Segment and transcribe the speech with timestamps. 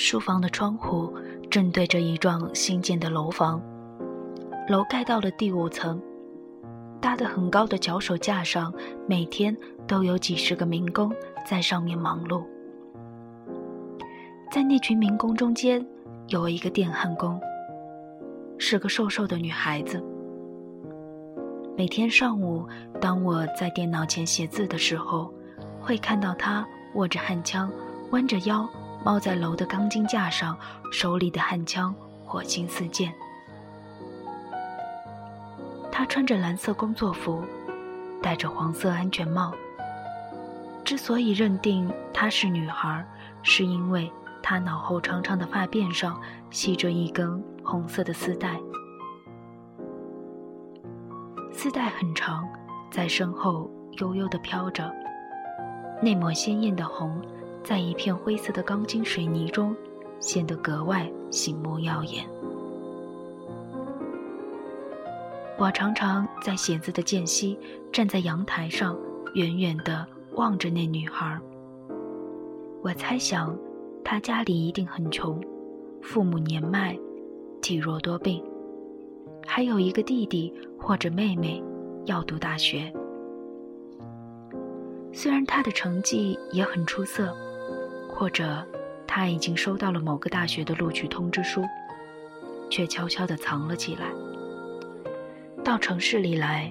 [0.00, 1.12] 书房的窗户
[1.50, 3.60] 正对着一幢新建的楼房，
[4.66, 6.00] 楼盖到了第五层，
[7.02, 8.72] 搭得很高的脚手架上，
[9.06, 9.54] 每天
[9.86, 11.12] 都有几十个民工
[11.46, 12.42] 在上面忙碌。
[14.50, 15.86] 在那群民工中间，
[16.28, 17.38] 有一个电焊工，
[18.56, 20.02] 是个瘦瘦的女孩子。
[21.76, 22.66] 每天上午，
[23.02, 25.30] 当我在电脑前写字的时候，
[25.78, 27.70] 会看到她握着焊枪，
[28.12, 28.66] 弯着腰。
[29.04, 30.56] 猫在楼的钢筋架上，
[30.92, 33.12] 手里的焊枪火星四溅。
[35.90, 37.42] 他穿着蓝色工作服，
[38.22, 39.52] 戴着黄色安全帽。
[40.84, 43.04] 之所以认定她是女孩，
[43.42, 44.10] 是因为
[44.42, 46.20] 她脑后长长的发辫上
[46.50, 48.60] 系着一根红色的丝带，
[51.52, 52.46] 丝带很长，
[52.90, 54.90] 在身后悠悠地飘着，
[56.02, 57.20] 那抹鲜艳的红。
[57.62, 59.76] 在一片灰色的钢筋水泥中，
[60.18, 62.24] 显得格外醒目耀眼。
[65.58, 67.58] 我常常在写字的间隙，
[67.92, 68.98] 站在阳台上，
[69.34, 71.38] 远远地望着那女孩。
[72.82, 73.54] 我猜想，
[74.02, 75.38] 她家里一定很穷，
[76.00, 76.98] 父母年迈，
[77.60, 78.42] 体弱多病，
[79.46, 81.62] 还有一个弟弟或者妹妹
[82.06, 82.90] 要读大学。
[85.12, 87.36] 虽然她的成绩也很出色。
[88.20, 88.62] 或者，
[89.06, 91.64] 他已经收到了某个大学的录取通知书，
[92.68, 94.08] 却悄悄地藏了起来。
[95.64, 96.70] 到城市里来，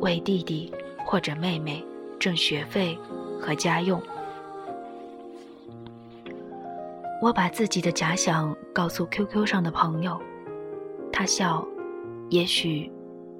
[0.00, 1.84] 为弟弟或者妹妹
[2.18, 2.98] 挣学费
[3.40, 4.02] 和家用。
[7.22, 10.20] 我把自己的假想告诉 QQ 上的朋友，
[11.12, 11.64] 他笑，
[12.28, 12.90] 也许，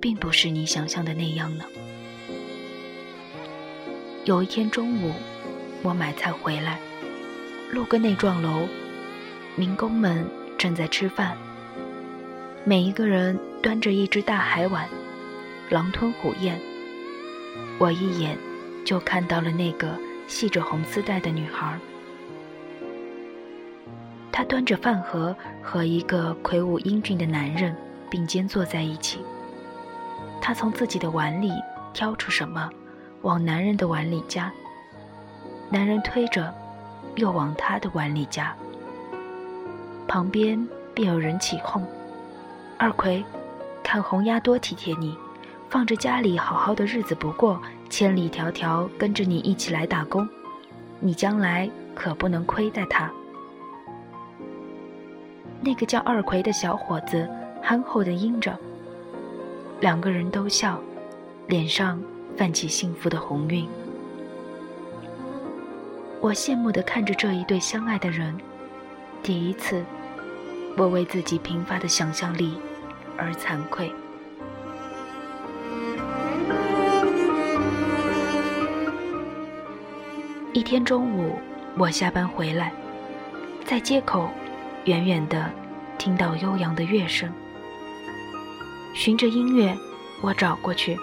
[0.00, 1.64] 并不是你想象的那样呢。
[4.24, 5.12] 有一天中午，
[5.84, 6.80] 我买菜回来。
[7.74, 8.68] 路过那幢楼，
[9.56, 10.24] 民工们
[10.56, 11.36] 正在吃饭。
[12.62, 14.88] 每一个人端着一只大海碗，
[15.70, 16.56] 狼吞虎咽。
[17.78, 18.38] 我一眼
[18.84, 19.98] 就看到了那个
[20.28, 21.76] 系着红丝带的女孩。
[24.30, 27.74] 她端着饭盒和一个魁梧英俊的男人
[28.08, 29.18] 并肩坐在一起。
[30.40, 31.50] 她从自己的碗里
[31.92, 32.70] 挑出什么，
[33.22, 34.52] 往男人的碗里夹。
[35.70, 36.54] 男人推着。
[37.16, 38.54] 又往他的碗里夹，
[40.08, 41.86] 旁边便有人起哄
[42.78, 43.24] ：“二奎，
[43.82, 45.16] 看红丫多体贴你，
[45.70, 50.28] 放着家里好好的日子不过，千里迢迢跟着你一起来打工，
[51.00, 53.10] 你将来可不能亏待他。”
[55.60, 57.28] 那个叫二奎的小伙子
[57.62, 58.58] 憨厚的应着，
[59.80, 60.78] 两个人都笑，
[61.46, 62.02] 脸上
[62.36, 63.66] 泛起幸福的红晕。
[66.24, 68.34] 我羡慕地看着这一对相爱的人，
[69.22, 69.84] 第一次，
[70.74, 72.58] 我为自己贫乏的想象力
[73.18, 73.92] 而惭愧。
[80.54, 81.38] 一天中午，
[81.76, 82.72] 我下班回来，
[83.66, 84.30] 在街口，
[84.86, 85.50] 远远的
[85.98, 87.30] 听到悠扬的乐声，
[88.94, 89.76] 循着音乐，
[90.22, 90.98] 我找过去，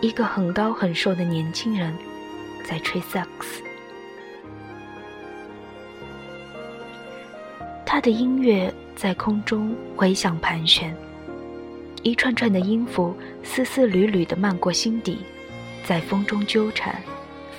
[0.00, 1.96] 一个很高很瘦的年轻人，
[2.64, 3.67] 在吹萨克斯。
[7.90, 10.94] 他的音乐在空中回响盘旋，
[12.02, 15.20] 一串串的音符丝丝缕缕地漫过心底，
[15.86, 17.00] 在风中纠缠、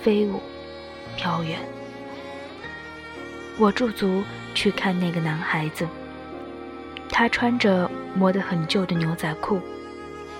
[0.04, 0.40] 飞舞、
[1.18, 1.58] 飘远。
[3.58, 5.88] 我驻足去看那个男孩子，
[7.10, 9.60] 他穿着磨得很旧的牛仔裤，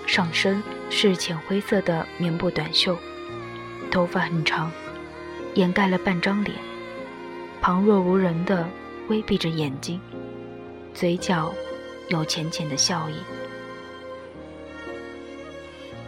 [0.06, 0.62] 上身
[0.92, 2.96] 是浅灰色的棉布短袖，
[3.90, 4.72] 头发很长，
[5.56, 6.56] 掩盖了半张脸，
[7.60, 8.70] 旁若无人的。
[9.10, 10.00] 微闭着眼睛，
[10.94, 11.54] 嘴角
[12.08, 13.16] 有浅浅的笑意。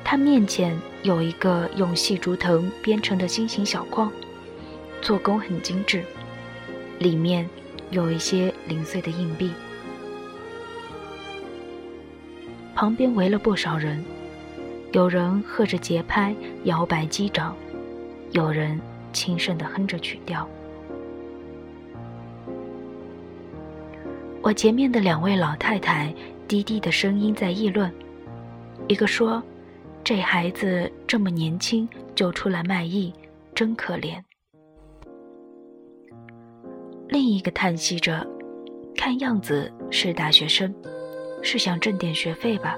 [0.03, 4.11] 他面前有一个用细竹藤编成的心形小筐，
[5.01, 6.03] 做工很精致，
[6.99, 7.49] 里面
[7.89, 9.51] 有一些零碎的硬币。
[12.75, 14.03] 旁边围了不少人，
[14.91, 17.55] 有人和着节拍摇摆击掌，
[18.31, 18.79] 有人
[19.13, 20.47] 轻声地哼着曲调。
[24.43, 26.11] 我前面的两位老太太
[26.47, 27.93] 低低的声音在议论，
[28.87, 29.41] 一个说
[30.03, 33.13] ：“这孩子这么年轻就出来卖艺，
[33.53, 34.19] 真可怜。”
[37.07, 38.25] 另一个叹息着，
[38.95, 40.73] 看样子是大学生，
[41.43, 42.75] 是想挣点学费吧。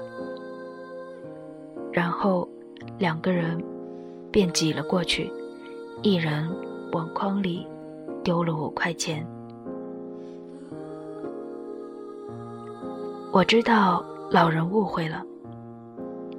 [1.92, 2.46] 然后
[2.98, 3.58] 两个人
[4.30, 5.32] 便挤了过去，
[6.02, 6.46] 一人
[6.92, 7.66] 往筐里
[8.22, 9.26] 丢了五块钱。
[13.34, 14.00] 我知道
[14.30, 15.20] 老人误会了。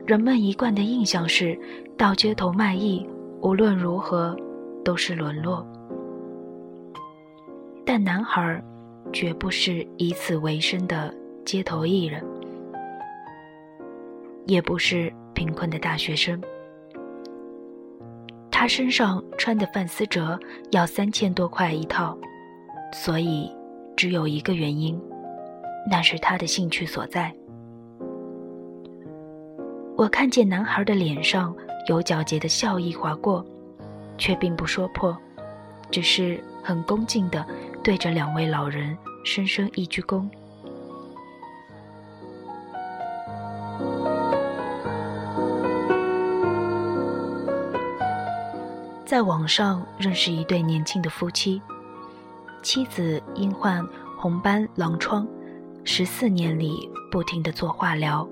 [0.07, 1.59] 人们一贯的印象是，
[1.97, 3.06] 到街头卖艺，
[3.42, 4.33] 无论如何
[4.81, 5.68] 都是沦落。
[7.86, 8.63] 但男孩
[9.12, 11.13] 绝不是以此为生的
[11.44, 12.24] 街头艺人，
[14.45, 16.41] 也不是贫困的大学生。
[18.50, 20.39] 他身上穿的范思哲
[20.71, 22.18] 要三千多块一套，
[22.94, 23.51] 所以
[23.98, 24.98] 只有一个原因，
[25.90, 27.34] 那是他的兴趣所在。
[29.98, 31.56] 我看见男孩的脸上
[31.88, 33.46] 有皎洁的笑意划过，
[34.18, 35.16] 却并不说破，
[35.90, 37.46] 只是很恭敬地
[37.84, 40.28] 对着两位老人深深一鞠躬。
[49.06, 51.62] 在网上认识一对年轻的夫妻，
[52.62, 53.88] 妻子因患
[54.18, 55.26] 红斑狼疮，
[55.88, 58.28] 十四年里不停的做化疗，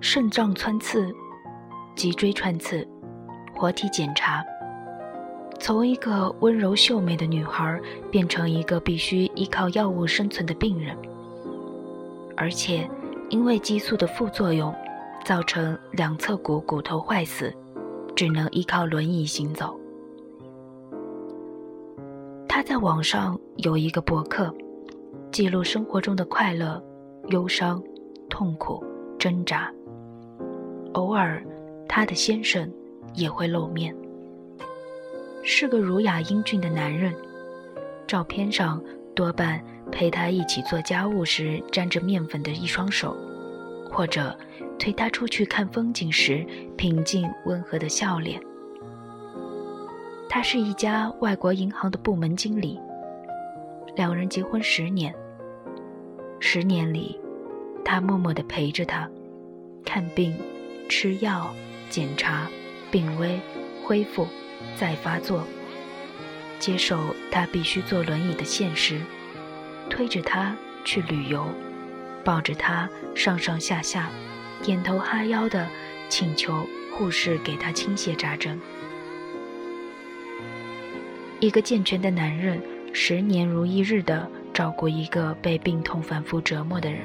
[0.00, 1.14] 肾脏穿刺、
[1.94, 2.86] 脊椎穿刺、
[3.54, 4.44] 活体检查，
[5.60, 7.80] 从一个温柔秀美的女孩
[8.10, 10.94] 变成一个必须依靠药物生存的病人，
[12.36, 12.90] 而且
[13.30, 14.74] 因为激素的副作用，
[15.24, 17.54] 造成两侧骨骨头坏死。
[18.16, 19.78] 只能依靠轮椅行走。
[22.48, 24.50] 他在网上有一个博客，
[25.30, 26.82] 记录生活中的快乐、
[27.28, 27.82] 忧伤、
[28.28, 28.84] 痛苦、
[29.18, 29.70] 挣扎。
[30.94, 31.44] 偶尔，
[31.88, 32.72] 他的先生
[33.14, 33.94] 也会露面，
[35.42, 37.14] 是个儒雅英俊的男人。
[38.06, 38.82] 照片上
[39.14, 39.62] 多半
[39.92, 43.16] 陪他一起做家务时沾着面粉的一双手。
[43.88, 44.36] 或者
[44.78, 46.44] 推他出去看风景时
[46.76, 48.38] 平静温和的笑脸。
[50.28, 52.78] 他是一家外国银行的部门经理。
[53.96, 55.14] 两人结婚十年，
[56.38, 57.18] 十年里，
[57.82, 59.08] 他默默地陪着他，
[59.86, 60.38] 看病、
[60.86, 61.50] 吃药、
[61.88, 62.46] 检查、
[62.90, 63.40] 病危、
[63.82, 64.28] 恢复、
[64.78, 65.44] 再发作，
[66.58, 66.98] 接受
[67.32, 69.00] 他必须坐轮椅的现实，
[69.88, 70.54] 推着他
[70.84, 71.46] 去旅游。
[72.22, 74.10] 抱着他上上下下，
[74.62, 75.66] 点头哈腰的
[76.10, 78.60] 请求护士给他倾泻扎针。
[81.40, 82.60] 一个健全的男人，
[82.98, 87.00] 十年如一日的照顾一个被病痛反复折磨的人，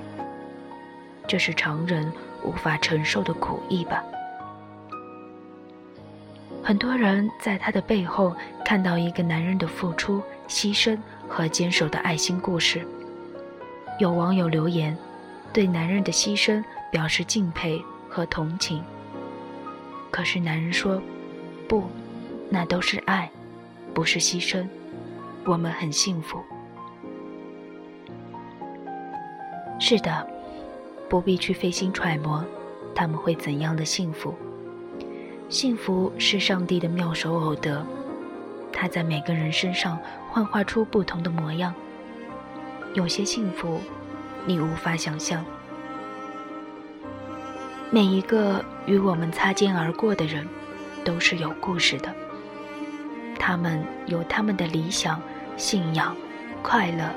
[1.27, 2.09] 这是常人
[2.45, 4.01] 无法承受的苦役吧？
[6.63, 8.33] 很多人在他的背后
[8.63, 10.97] 看到一个男人的付出、牺牲
[11.27, 12.87] 和坚守的爱心故事。
[13.99, 14.97] 有网友留言。
[15.51, 18.81] 对男人的牺牲表示敬佩和同情。
[20.09, 21.01] 可是男人说
[21.67, 21.83] ：“不，
[22.49, 23.29] 那都是爱，
[23.93, 24.65] 不是牺牲。
[25.45, 26.39] 我们很幸福。”
[29.79, 30.27] 是的，
[31.09, 32.45] 不必去费心揣摩
[32.93, 34.35] 他们会怎样的幸福。
[35.49, 37.85] 幸福是上帝的妙手偶得，
[38.71, 41.73] 他在每个人身上幻化出不同的模样。
[42.93, 43.79] 有些幸福。
[44.43, 45.45] 你无法想象，
[47.91, 50.47] 每一个与我们擦肩而过的人，
[51.05, 52.11] 都是有故事的。
[53.37, 55.21] 他们有他们的理想、
[55.61, 56.17] 信仰、
[56.63, 57.07] 快乐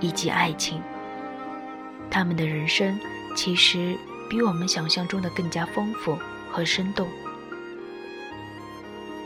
[0.00, 0.82] 以及爱情。
[2.10, 2.98] 他们的人生
[3.36, 3.96] 其实
[4.28, 6.18] 比我们想象中的更加丰富
[6.50, 7.06] 和生动。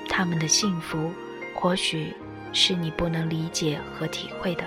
[0.07, 1.11] 他们的幸福
[1.55, 2.13] 或许
[2.53, 4.65] 是你不能理解和体会的，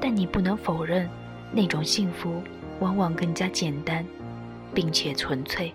[0.00, 1.10] 但你不能否认。
[1.50, 2.42] 那种幸福
[2.78, 4.06] 往往更加简单，
[4.72, 5.74] 并且纯粹。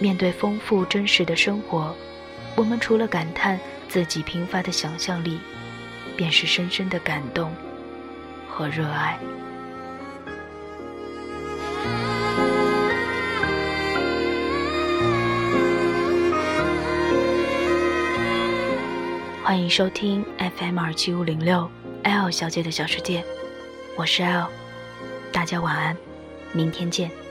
[0.00, 1.94] 面对丰富真实的生活，
[2.56, 3.58] 我们除了感叹
[3.94, 5.38] 自己贫乏的想象力，
[6.16, 7.54] 便是深深的感动
[8.48, 9.16] 和热爱。
[19.44, 21.70] 欢迎收听 FM 二七五零六。
[22.02, 23.24] L 小姐的小世界，
[23.96, 24.48] 我是 L，
[25.32, 25.96] 大家晚安，
[26.52, 27.23] 明天见。